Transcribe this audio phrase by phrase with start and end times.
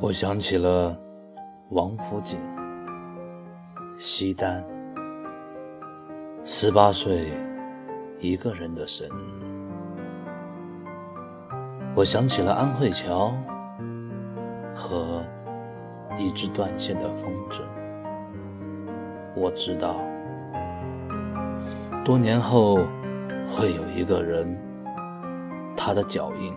[0.00, 0.96] 我想起了
[1.70, 2.38] 王府井、
[3.98, 4.64] 西单，
[6.44, 7.32] 十八岁
[8.20, 9.12] 一个人的生日。
[11.96, 13.34] 我想起了安慧桥
[14.72, 15.20] 和
[16.16, 17.60] 一只断线的风筝。
[19.34, 19.96] 我知道，
[22.04, 22.76] 多年后
[23.48, 24.56] 会有一个人，
[25.76, 26.56] 他的脚印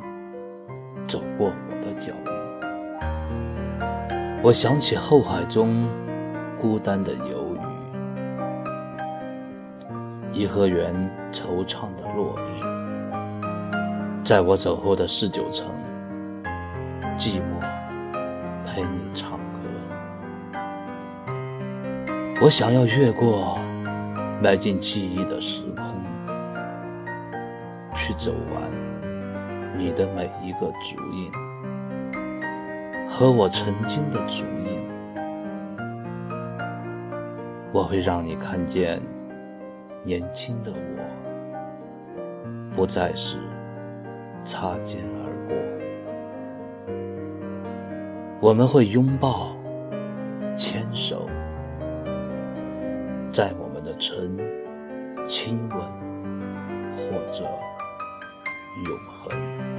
[1.08, 2.41] 走过我的脚印。
[4.44, 5.88] 我想起后海中
[6.59, 7.59] 孤单的游鱼，
[10.34, 10.91] 颐和园
[11.32, 12.59] 惆怅的落日，
[14.26, 15.68] 在我走后的四九城，
[17.20, 17.62] 寂寞
[18.66, 19.59] 陪你唱歌。
[22.41, 23.60] 我想要越过
[24.41, 25.85] 埋进记忆的时空，
[27.94, 28.63] 去走完
[29.77, 31.32] 你的每一个足印。
[33.22, 34.82] 和我曾经的足印，
[37.72, 39.00] 我会让你看见
[40.04, 40.76] 年轻的我，
[42.76, 43.38] 不再是
[44.44, 45.55] 擦肩而过。
[48.40, 49.56] 我们会拥抱、
[50.58, 51.30] 牵手，
[53.32, 54.35] 在我们的唇
[55.28, 55.78] 亲吻，
[56.96, 57.44] 或者
[58.84, 59.71] 永恒。